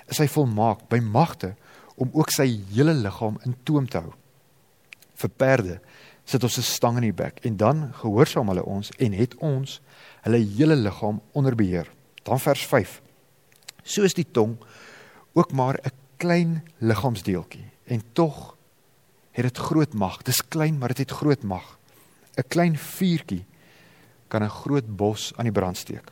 is 0.07 0.19
hy 0.19 0.27
volmaak 0.31 0.87
by 0.91 0.99
magte 1.03 1.53
om 1.97 2.11
ook 2.13 2.31
sy 2.31 2.47
hele 2.71 2.95
liggaam 2.95 3.39
in 3.45 3.55
toom 3.67 3.87
te 3.89 3.99
hou. 3.99 4.13
Vir 5.17 5.29
perde 5.29 5.79
sit 6.27 6.43
ons 6.43 6.57
'n 6.57 6.61
stang 6.61 6.97
in 6.97 7.07
die 7.09 7.19
bek 7.23 7.39
en 7.45 7.57
dan 7.57 7.93
gehoorsaam 7.93 8.47
hulle 8.47 8.63
ons 8.63 8.91
en 8.99 9.13
het 9.13 9.35
ons 9.35 9.81
hulle 10.23 10.37
hele 10.37 10.75
liggaam 10.75 11.21
onder 11.31 11.55
beheer. 11.55 11.87
Dan 12.23 12.39
vers 12.39 12.65
5. 12.65 13.01
So 13.83 14.03
is 14.03 14.13
die 14.13 14.27
tong 14.31 14.57
ook 15.33 15.51
maar 15.51 15.79
'n 15.83 15.91
klein 16.17 16.63
liggaamsdeeltjie 16.79 17.71
en 17.85 18.01
tog 18.13 18.57
het 19.31 19.43
dit 19.43 19.57
groot 19.57 19.93
mag. 19.93 20.21
Dis 20.21 20.47
klein, 20.47 20.77
maar 20.77 20.87
dit 20.87 20.97
het 20.97 21.11
groot 21.11 21.43
mag. 21.43 21.77
'n 22.35 22.47
Klein 22.47 22.77
vuurtjie 22.77 23.45
kan 24.27 24.43
'n 24.43 24.49
groot 24.49 24.95
bos 24.95 25.33
aan 25.35 25.45
die 25.45 25.51
brand 25.51 25.77
steek. 25.77 26.11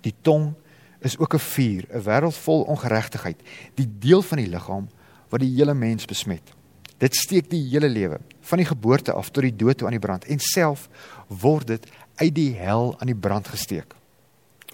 Die 0.00 0.14
tong 0.22 0.54
is 1.00 1.18
ook 1.18 1.34
'n 1.34 1.38
vuur, 1.38 1.84
'n 1.88 2.02
wêreld 2.02 2.36
vol 2.36 2.62
ongeregtigheid, 2.62 3.40
die 3.74 3.88
deel 3.98 4.22
van 4.22 4.38
die 4.38 4.48
liggaam 4.48 4.88
wat 5.28 5.40
die 5.40 5.54
hele 5.56 5.74
mens 5.74 6.04
besmet. 6.04 6.52
Dit 6.98 7.14
steek 7.14 7.50
die 7.50 7.68
hele 7.68 7.88
lewe, 7.88 8.20
van 8.40 8.58
die 8.58 8.66
geboorte 8.66 9.12
af 9.12 9.30
tot 9.30 9.42
die 9.42 9.56
dood 9.56 9.78
toe 9.78 9.86
aan 9.86 9.98
die 9.98 10.06
brand 10.06 10.24
en 10.24 10.38
self 10.38 10.88
word 11.26 11.66
dit 11.66 11.86
uit 12.14 12.34
die 12.34 12.54
hel 12.54 12.94
aan 13.00 13.06
die 13.06 13.20
brand 13.20 13.48
gesteek. 13.48 13.94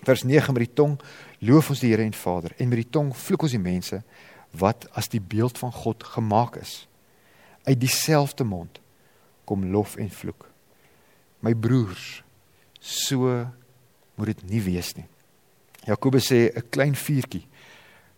Vers 0.03 0.23
9 0.23 0.53
met 0.53 0.65
die 0.67 0.75
tong 0.75 1.01
loof 1.39 1.71
ons 1.71 1.81
die 1.81 1.91
Here 1.91 2.03
en 2.03 2.13
Vader 2.13 2.53
en 2.57 2.69
met 2.69 2.83
die 2.83 2.91
tong 2.91 3.17
vloek 3.17 3.43
ons 3.43 3.57
die 3.57 3.63
mense 3.63 4.03
wat 4.51 4.89
as 4.93 5.09
die 5.09 5.21
beeld 5.21 5.59
van 5.59 5.73
God 5.73 6.05
gemaak 6.05 6.57
is. 6.57 6.89
Uit 7.65 7.81
dieselfde 7.81 8.45
mond 8.45 8.81
kom 9.45 9.65
lof 9.71 9.97
en 9.97 10.11
vloek. 10.11 10.50
My 11.41 11.55
broers, 11.55 12.23
so 12.81 13.47
moet 14.17 14.35
dit 14.35 14.43
nie 14.51 14.61
wees 14.63 14.95
nie. 14.97 15.07
Jakobus 15.89 16.29
sê 16.31 16.53
'n 16.53 16.69
klein 16.71 16.95
vuurtjie 16.95 17.47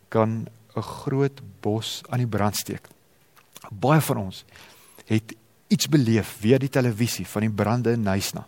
kan 0.08 0.48
'n 0.76 0.82
groot 0.82 1.40
bos 1.60 2.02
aan 2.08 2.18
die 2.18 2.26
brand 2.26 2.56
steek. 2.56 2.88
Baie 3.70 4.00
van 4.00 4.16
ons 4.16 4.44
het 5.06 5.34
iets 5.68 5.88
beleef 5.88 6.36
via 6.40 6.58
die 6.58 6.68
televisie 6.68 7.26
van 7.26 7.42
die 7.42 7.50
brande 7.50 7.92
in 7.92 8.02
Nysna. 8.02 8.46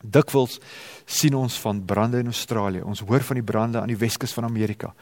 Dikwels 0.00 0.58
sien 1.04 1.34
ons 1.34 1.58
van 1.60 1.84
brande 1.84 2.18
in 2.18 2.26
Australië. 2.26 2.82
Ons 2.82 3.00
hoor 3.00 3.20
van 3.20 3.36
die 3.36 3.44
brande 3.44 3.80
aan 3.80 3.88
die 3.92 3.98
Weskus 4.00 4.32
van 4.32 4.44
Amerika. 4.44 4.94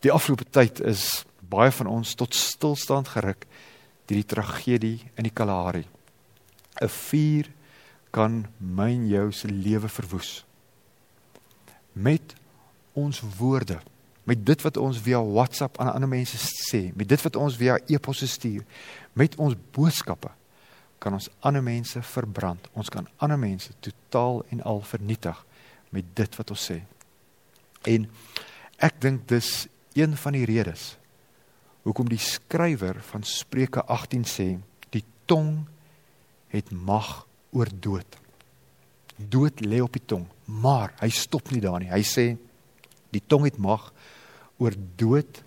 Die 0.00 0.12
afgelope 0.12 0.44
tyd 0.50 0.80
is 0.80 1.24
baie 1.40 1.70
van 1.70 1.86
ons 1.86 2.14
tot 2.14 2.34
stilstand 2.34 3.08
geruk 3.08 3.44
deur 4.06 4.22
die 4.22 4.24
tragedie 4.24 5.10
in 5.16 5.22
die 5.28 5.34
Kalahari. 5.34 5.84
'n 6.80 6.88
Vuur 6.88 7.50
kan 8.16 8.40
myn 8.56 9.04
jou 9.10 9.28
se 9.34 9.50
lewe 9.50 9.90
verwoes. 9.92 10.40
Met 11.92 12.32
ons 12.96 13.20
woorde, 13.36 13.76
met 14.24 14.40
dit 14.46 14.64
wat 14.64 14.80
ons 14.80 14.98
via 15.04 15.20
WhatsApp 15.20 15.76
aan 15.80 15.92
ander 15.92 16.08
mense 16.08 16.40
sê, 16.40 16.88
met 16.96 17.08
dit 17.08 17.22
wat 17.28 17.36
ons 17.36 17.58
via 17.60 17.76
e-pos 17.92 18.24
stuur, 18.24 18.64
met 19.12 19.36
ons 19.36 19.56
boodskappe 19.76 20.32
kan 20.98 21.12
ons 21.12 21.28
ander 21.44 21.62
mense 21.62 22.00
verbrand. 22.02 22.68
Ons 22.72 22.88
kan 22.90 23.06
ander 23.22 23.38
mense 23.38 23.72
totaal 23.84 24.40
en 24.50 24.62
al 24.64 24.80
vernietig 24.80 25.42
met 25.92 26.08
dit 26.16 26.38
wat 26.40 26.50
ons 26.50 26.66
sê. 26.72 26.80
En 27.86 28.08
ek 28.82 28.96
dink 29.04 29.28
dis 29.28 29.66
een 29.96 30.16
van 30.16 30.36
die 30.36 30.46
redes 30.48 30.94
hoekom 31.86 32.08
die 32.10 32.20
skrywer 32.20 32.98
van 33.12 33.22
Spreuke 33.22 33.84
18 33.92 34.24
sê 34.26 34.48
die 34.90 35.04
tong 35.30 35.68
het 36.50 36.72
mag 36.72 37.25
oor 37.52 37.68
dood. 37.72 38.18
Dood 39.16 39.60
lê 39.60 39.80
op 39.80 39.92
die 39.92 40.04
tong, 40.04 40.26
maar 40.44 40.92
hy 41.00 41.08
stop 41.08 41.50
nie 41.50 41.60
daar 41.60 41.80
nie. 41.80 41.90
Hy 41.90 42.02
sê 42.04 42.26
Die 43.16 43.22
tong 43.24 43.46
het 43.46 43.58
mag 43.62 43.90
oor 44.60 44.74
dood 44.98 45.42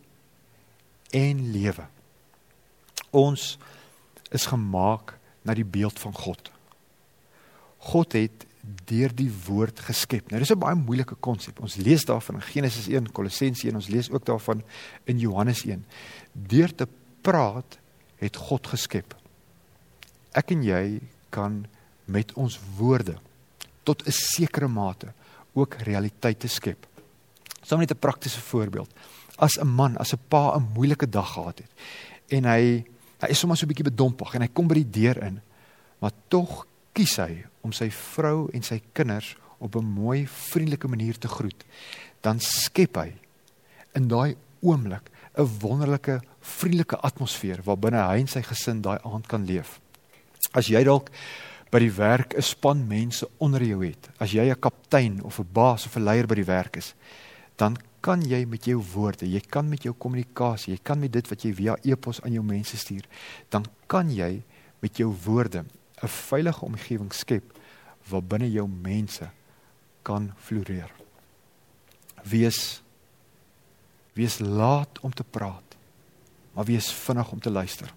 en 1.16 1.42
lewe. 1.54 1.86
Ons 3.16 3.56
is 4.34 4.46
gemaak 4.50 5.16
na 5.46 5.56
die 5.58 5.66
beeld 5.66 5.98
van 6.02 6.14
God. 6.14 6.52
God 7.90 8.14
het 8.18 8.46
deur 8.90 9.14
die 9.16 9.32
woord 9.48 9.80
geskep. 9.82 10.30
Nou 10.30 10.40
dis 10.40 10.52
'n 10.52 10.60
baie 10.60 10.76
moeilike 10.76 11.16
konsep. 11.16 11.60
Ons 11.62 11.78
lees 11.78 12.06
daarvan 12.06 12.36
in 12.36 12.42
Genesis 12.42 12.88
1, 12.88 13.12
Kolossense 13.12 13.68
1, 13.68 13.76
ons 13.76 13.88
lees 13.88 14.10
ook 14.12 14.26
daarvan 14.26 14.64
in 15.06 15.20
Johannes 15.20 15.66
1. 15.66 15.86
Deur 16.34 16.76
te 16.76 16.88
praat 17.22 17.80
het 18.18 18.36
God 18.36 18.68
geskep. 18.68 19.16
Ek 20.34 20.52
en 20.52 20.64
jy 20.64 21.02
kan 21.30 21.66
met 22.10 22.34
ons 22.34 22.60
woorde 22.78 23.16
tot 23.84 24.06
'n 24.06 24.12
sekere 24.12 24.68
mate 24.68 25.14
ook 25.54 25.74
realiteite 25.74 26.48
skep. 26.48 26.88
Sommige 27.62 27.90
net 27.90 27.98
'n 27.98 28.00
praktiese 28.00 28.42
voorbeeld. 28.42 28.90
As 29.36 29.58
'n 29.58 29.68
man, 29.68 29.98
as 29.98 30.14
'n 30.14 30.20
pa 30.28 30.56
'n 30.56 30.72
moeilike 30.74 31.10
dag 31.10 31.34
gehad 31.34 31.58
het 31.58 31.72
en 32.28 32.44
hy 32.46 32.86
hy 33.20 33.28
is 33.28 33.40
sommer 33.40 33.58
so 33.58 33.66
'n 33.66 33.68
bietjie 33.68 33.92
bedompig 33.92 34.34
en 34.34 34.42
hy 34.42 34.48
kom 34.48 34.68
by 34.68 34.74
die 34.74 34.90
deur 35.02 35.24
in, 35.24 35.42
maar 36.00 36.12
tog 36.28 36.66
kies 36.94 37.18
hy 37.18 37.46
om 37.62 37.72
sy 37.72 37.90
vrou 37.92 38.50
en 38.54 38.64
sy 38.64 38.82
kinders 38.94 39.36
op 39.60 39.76
'n 39.76 39.86
mooi, 39.86 40.28
vriendelike 40.28 40.88
manier 40.88 41.18
te 41.18 41.28
groet, 41.28 41.66
dan 42.22 42.40
skep 42.40 42.96
hy 42.96 43.14
in 43.94 44.08
daai 44.08 44.36
oomblik 44.62 45.10
'n 45.38 45.60
wonderlike, 45.60 46.22
vriendelike 46.40 46.98
atmosfeer 46.98 47.62
waarbinne 47.64 48.02
hy 48.08 48.20
en 48.20 48.28
sy 48.28 48.42
gesin 48.42 48.82
daai 48.82 49.00
aand 49.04 49.28
kan 49.28 49.46
leef. 49.46 49.80
As 50.54 50.68
jy 50.68 50.84
dalk 50.84 51.10
by 51.70 51.80
die 51.80 51.92
werk 51.94 52.34
'n 52.36 52.42
span 52.42 52.88
mense 52.88 53.28
onder 53.38 53.64
jou 53.64 53.86
het, 53.86 54.10
as 54.18 54.32
jy 54.32 54.50
'n 54.50 54.60
kaptein 54.60 55.24
of 55.24 55.40
'n 55.40 55.48
baas 55.54 55.86
of 55.86 55.96
'n 55.96 56.04
leier 56.04 56.28
by 56.28 56.36
die 56.36 56.46
werk 56.46 56.78
is, 56.78 56.96
dan 57.56 57.78
kan 58.02 58.22
jy 58.22 58.46
met 58.46 58.66
jou 58.66 58.84
woorde, 58.94 59.28
jy 59.28 59.40
kan 59.40 59.70
met 59.70 59.84
jou 59.84 59.94
kommunikasie, 59.94 60.74
jy 60.74 60.80
kan 60.84 61.00
met 61.00 61.12
dit 61.12 61.30
wat 61.30 61.42
jy 61.44 61.54
via 61.54 61.76
e-pos 61.84 62.22
aan 62.22 62.34
jou 62.34 62.44
mense 62.44 62.78
stuur, 62.78 63.06
dan 63.50 63.66
kan 63.88 64.10
jy 64.10 64.42
met 64.82 64.98
jou 64.98 65.16
woorde 65.26 65.66
'n 66.04 66.08
veilige 66.08 66.66
omgewing 66.66 67.14
skep 67.14 67.44
waar 68.10 68.24
binne 68.24 68.52
jou 68.52 68.68
mense 68.68 69.30
kan 70.02 70.34
floreer. 70.38 70.92
Wees 72.24 72.82
wees 74.14 74.40
laat 74.40 75.00
om 75.02 75.14
te 75.14 75.24
praat, 75.24 75.78
maar 76.54 76.66
wees 76.66 76.92
vinnig 76.92 77.32
om 77.32 77.40
te 77.40 77.50
luister. 77.50 77.94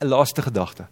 'n 0.00 0.06
Laaste 0.06 0.42
gedagte. 0.42 0.86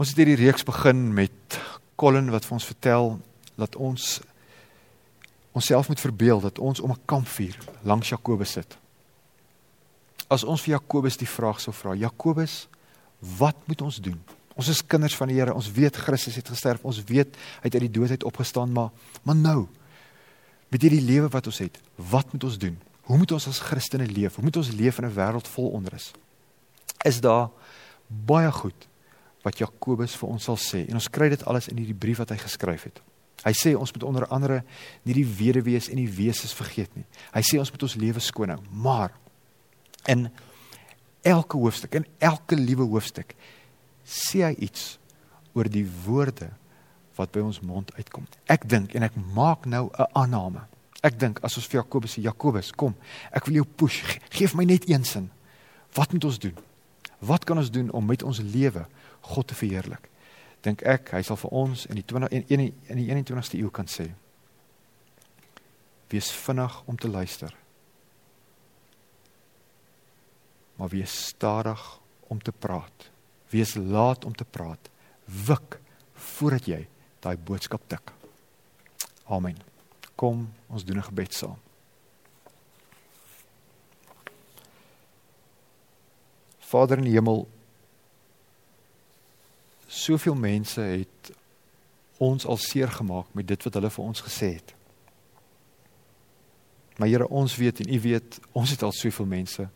Ons 0.00 0.14
het 0.14 0.22
hierdie 0.22 0.38
reeks 0.40 0.64
begin 0.64 1.10
met 1.12 1.58
Colin 2.00 2.30
wat 2.32 2.46
vir 2.48 2.54
ons 2.56 2.66
vertel 2.70 3.10
dat 3.60 3.74
ons 3.76 4.04
onsself 5.52 5.90
moet 5.90 6.00
verbeel 6.00 6.40
dat 6.40 6.58
ons 6.58 6.80
om 6.80 6.92
'n 6.92 7.04
kampvuur 7.04 7.58
langs 7.84 8.08
Jakobus 8.08 8.52
sit. 8.52 8.78
As 10.30 10.44
ons 10.44 10.62
vir 10.62 10.80
Jakobus 10.80 11.16
die 11.16 11.28
vraag 11.28 11.60
sou 11.60 11.74
vra, 11.74 11.94
Jakobus, 11.94 12.68
wat 13.20 13.56
moet 13.66 13.80
ons 13.82 14.00
doen? 14.00 14.22
Ons 14.54 14.68
is 14.68 14.86
kinders 14.86 15.16
van 15.16 15.28
die 15.28 15.36
Here, 15.36 15.54
ons 15.54 15.70
weet 15.70 15.96
Christus 15.96 16.36
het 16.36 16.48
gesterf, 16.48 16.84
ons 16.84 17.04
weet 17.04 17.36
hy 17.36 17.62
het 17.62 17.74
uit 17.74 17.92
die 17.92 18.00
dood 18.00 18.10
uit 18.10 18.24
opgestaan, 18.24 18.72
maar 18.72 18.90
maar 19.22 19.36
nou 19.36 19.68
met 20.68 20.82
hierdie 20.82 21.04
lewe 21.04 21.28
wat 21.28 21.46
ons 21.46 21.58
het, 21.58 21.78
wat 21.96 22.32
moet 22.32 22.44
ons 22.44 22.58
doen? 22.58 22.78
Hoe 23.02 23.18
moet 23.18 23.32
ons 23.32 23.48
as 23.48 23.58
Christene 23.58 24.06
leef? 24.06 24.34
Hoe 24.34 24.44
moet 24.44 24.56
ons 24.56 24.70
leef 24.70 24.98
in 24.98 25.04
'n 25.04 25.14
wêreld 25.14 25.48
vol 25.48 25.68
onrus? 25.68 26.12
Is 27.04 27.20
daar 27.20 27.50
baie 28.06 28.52
goed 28.52 28.88
wat 29.44 29.60
Jakobus 29.60 30.16
vir 30.20 30.28
ons 30.28 30.44
sal 30.44 30.58
sê 30.60 30.84
en 30.88 30.98
ons 31.00 31.08
kry 31.12 31.30
dit 31.32 31.44
alles 31.48 31.70
in 31.72 31.80
hierdie 31.80 31.96
brief 31.96 32.20
wat 32.20 32.34
hy 32.34 32.38
geskryf 32.42 32.88
het. 32.90 33.00
Hy 33.40 33.52
sê 33.56 33.72
ons 33.76 33.92
moet 33.94 34.04
onder 34.04 34.26
andere 34.28 34.60
nie 35.08 35.16
die 35.16 35.24
weduwees 35.24 35.88
en 35.88 35.96
die 35.96 36.10
weeses 36.12 36.52
vergeet 36.56 36.92
nie. 36.96 37.06
Hy 37.32 37.42
sê 37.46 37.60
ons 37.60 37.72
moet 37.72 37.86
ons 37.86 37.96
lewe 37.96 38.20
skoon 38.20 38.52
hou, 38.52 38.60
maar 38.70 39.14
in 40.08 40.28
elke 41.24 41.56
hoofstuk, 41.60 41.96
in 41.96 42.08
elke 42.20 42.58
liewe 42.58 42.84
hoofstuk 42.88 43.32
sê 44.04 44.44
hy 44.44 44.54
iets 44.68 44.98
oor 45.56 45.68
die 45.72 45.86
woorde 46.04 46.50
wat 47.16 47.32
by 47.32 47.42
ons 47.44 47.62
mond 47.64 47.92
uitkom. 47.96 48.28
Ek 48.48 48.66
dink 48.68 48.94
en 48.96 49.08
ek 49.08 49.16
maak 49.16 49.66
nou 49.66 49.88
'n 49.88 50.06
aanname. 50.14 50.66
Ek 51.02 51.18
dink 51.18 51.40
as 51.42 51.56
ons 51.56 51.66
vir 51.66 51.80
Jakobus 51.80 52.16
sê 52.16 52.22
Jakobus, 52.22 52.72
kom, 52.72 52.94
ek 53.32 53.46
wil 53.46 53.54
jou 53.54 53.64
push. 53.64 54.18
Geef 54.30 54.54
my 54.54 54.64
net 54.64 54.88
een 54.88 55.04
sin. 55.04 55.30
Wat 55.94 56.12
moet 56.12 56.24
ons 56.24 56.38
doen? 56.38 56.56
Wat 57.18 57.44
kan 57.44 57.58
ons 57.58 57.70
doen 57.70 57.90
om 57.90 58.04
met 58.04 58.22
ons 58.22 58.40
lewe 58.40 58.86
God 59.20 59.46
te 59.48 59.54
verheerlik? 59.54 60.08
Dink 60.60 60.82
ek 60.82 61.14
hy 61.16 61.22
sal 61.24 61.38
vir 61.40 61.54
ons 61.56 61.86
in 61.88 61.96
die 61.96 62.04
20 62.04 62.32
in, 62.36 62.66
in 62.88 63.00
die 63.00 63.08
21ste 63.08 63.58
eeu 63.60 63.70
kan 63.72 63.88
sê. 63.88 64.10
Wees 66.10 66.30
vinnig 66.34 66.82
om 66.90 66.98
te 66.98 67.08
luister. 67.08 67.54
Maar 70.76 70.88
wees 70.88 71.14
stadig 71.30 71.80
om 72.28 72.40
te 72.42 72.52
praat. 72.52 73.10
Wees 73.50 73.74
laat 73.74 74.24
om 74.24 74.34
te 74.34 74.44
praat. 74.44 74.90
Wik 75.24 75.78
voordat 76.14 76.68
jy 76.68 76.84
daai 77.20 77.36
boodskap 77.36 77.84
tik. 77.88 78.12
Amen. 79.30 79.56
Kom, 80.16 80.48
ons 80.68 80.84
doen 80.84 80.98
'n 80.98 81.08
gebed 81.08 81.34
saam. 81.34 81.58
Vader 86.58 86.98
in 86.98 87.04
die 87.04 87.16
hemel, 87.16 87.48
soveel 89.90 90.36
mense 90.38 90.80
het 90.80 91.32
ons 92.22 92.46
al 92.46 92.58
seer 92.60 92.90
gemaak 92.94 93.32
met 93.34 93.48
dit 93.48 93.64
wat 93.66 93.74
hulle 93.74 93.90
vir 93.90 94.04
ons 94.04 94.22
gesê 94.22 94.52
het. 94.54 94.74
Maar 97.00 97.08
Here, 97.08 97.28
ons 97.28 97.56
weet 97.56 97.80
en 97.80 97.92
U 97.94 98.00
weet, 98.00 98.38
ons 98.52 98.70
het 98.70 98.82
al 98.86 98.92
soveel 98.92 99.26
mense 99.26 99.68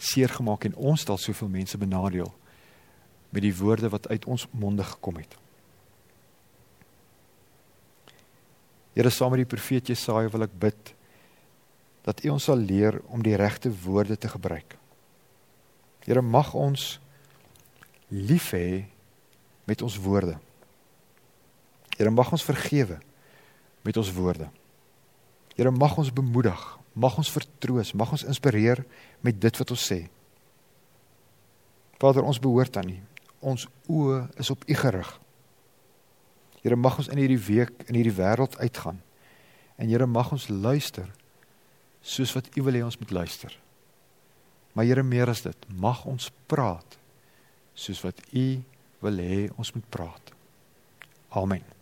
seer 0.00 0.32
gemaak 0.32 0.64
en 0.64 0.74
ons 0.74 1.00
het 1.00 1.12
al 1.12 1.20
soveel 1.20 1.48
mense 1.48 1.78
benadeel 1.78 2.28
met 3.30 3.44
die 3.44 3.54
woorde 3.56 3.88
wat 3.92 4.08
uit 4.08 4.24
ons 4.24 4.46
monde 4.50 4.84
gekom 4.84 5.20
het. 5.20 5.36
Here 8.96 9.10
saam 9.10 9.30
met 9.30 9.44
die 9.44 9.52
profeet 9.52 9.92
Jesaja 9.92 10.32
wil 10.32 10.48
ek 10.48 10.56
bid 10.58 10.94
dat 12.04 12.24
U 12.24 12.32
ons 12.34 12.48
sal 12.48 12.58
leer 12.58 12.98
om 13.12 13.22
die 13.22 13.36
regte 13.38 13.70
woorde 13.84 14.16
te 14.18 14.28
gebruik. 14.28 14.74
Here 16.04 16.24
mag 16.24 16.50
ons 16.58 16.96
lief 18.08 18.50
hê 18.56 18.88
met 19.70 19.82
ons 19.86 19.96
woorde. 20.02 20.34
Here 21.94 22.10
mag 22.10 22.32
ons 22.34 22.44
vergewe 22.44 22.98
met 23.86 23.96
ons 23.96 24.10
woorde. 24.12 24.48
Here 25.54 25.70
mag 25.70 25.96
ons 26.00 26.12
bemoedig, 26.12 26.60
mag 26.92 27.16
ons 27.20 27.30
vertroos, 27.30 27.92
mag 27.94 28.10
ons 28.16 28.26
inspireer 28.26 28.82
met 29.24 29.36
dit 29.40 29.60
wat 29.62 29.70
ons 29.70 29.86
sê. 29.92 30.00
Vader, 32.00 32.24
ons 32.24 32.40
behoort 32.40 32.80
aan 32.80 32.94
U. 32.94 32.98
Ons 33.52 33.66
oë 33.88 34.24
is 34.40 34.50
op 34.52 34.64
U 34.66 34.76
gerig. 34.82 35.10
Here 36.60 36.76
mag 36.76 36.98
ons 37.00 37.08
in 37.12 37.20
hierdie 37.20 37.40
week 37.40 37.86
in 37.88 37.96
hierdie 37.96 38.16
wêreld 38.16 38.58
uitgaan. 38.60 39.00
En 39.80 39.88
Here 39.88 40.08
mag 40.08 40.32
ons 40.32 40.48
luister 40.48 41.08
soos 42.00 42.32
wat 42.36 42.48
U 42.56 42.64
wil 42.66 42.80
hê 42.80 42.82
ons 42.84 42.98
moet 43.00 43.14
luister. 43.22 43.52
Maar 44.72 44.88
Here 44.88 45.04
meer 45.04 45.32
as 45.32 45.44
dit, 45.44 45.68
mag 45.72 46.04
ons 46.08 46.30
praat 46.48 46.98
soos 47.76 48.00
wat 48.04 48.20
U 48.32 48.46
wil 49.00 49.20
hê 49.20 49.48
ons 49.56 49.72
moet 49.72 49.88
praat. 49.88 50.32
Amen. 51.30 51.79